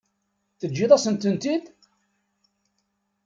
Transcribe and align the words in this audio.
Teǧǧiḍ-asent-tent-id? 0.59 1.65